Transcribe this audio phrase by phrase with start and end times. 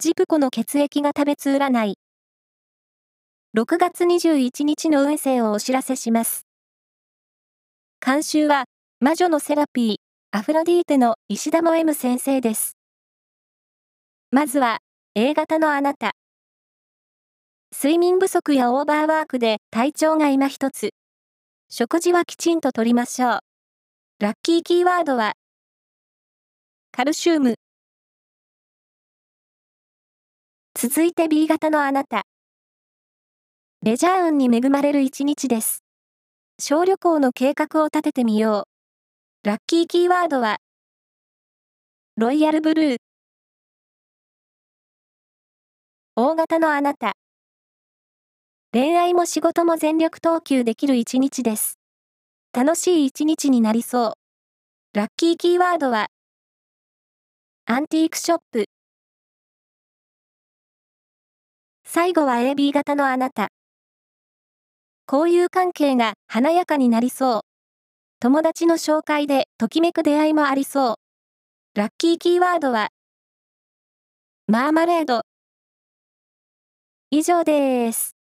[0.00, 1.98] ジプコの血液が食べつ占い。
[3.54, 6.46] 6月21日の運勢をお知らせします。
[8.02, 8.64] 監修は、
[9.00, 9.96] 魔女のセラピー、
[10.30, 12.78] アフロディーテの石田も M 先生です。
[14.30, 14.78] まずは、
[15.14, 16.12] A 型のあなた。
[17.70, 20.94] 睡眠不足やオーバーワークで体調が今一つ。
[21.68, 23.38] 食事はきちんととりましょう。
[24.18, 25.34] ラッキーキーワードは、
[26.90, 27.59] カルシウム。
[30.82, 32.22] 続いて B 型のあなた。
[33.82, 35.84] レジャー運に恵まれる一日です。
[36.58, 38.66] 小旅行の計画を立ててみよ
[39.44, 39.46] う。
[39.46, 40.56] ラッキーキーワードは、
[42.16, 42.96] ロイヤルブルー。
[46.16, 47.12] 大型のあなた。
[48.72, 51.78] 恋愛も仕事も全力投球できる一日です。
[52.54, 54.14] 楽しい一日になりそ
[54.94, 54.98] う。
[54.98, 56.06] ラッキーキーワードは、
[57.66, 58.69] アンティークショップ。
[61.92, 63.48] 最後は AB 型のあなた。
[65.12, 67.40] 交友関係が華やかになりそう。
[68.20, 70.94] 友達の紹介でときめく出会いもありそう。
[71.74, 72.90] ラッキーキーワードは、
[74.46, 75.22] マーマレード。
[77.10, 78.19] 以上です。